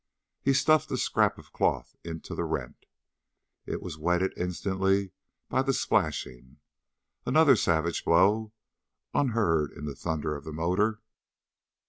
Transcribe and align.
He 0.41 0.53
stuffed 0.53 0.89
the 0.89 0.97
scrap 0.97 1.37
of 1.37 1.53
cloth 1.53 1.95
into 2.03 2.33
the 2.33 2.43
rent. 2.43 2.87
It 3.67 3.83
was 3.83 3.99
wetted 3.99 4.33
instantly 4.35 5.11
by 5.47 5.61
the 5.61 5.73
splashing. 5.73 6.57
Another 7.23 7.55
savage 7.55 8.03
blow, 8.03 8.51
unheard 9.13 9.71
in 9.71 9.85
the 9.85 9.93
thunder 9.95 10.35
of 10.35 10.43
the 10.43 10.53
motor. 10.53 11.03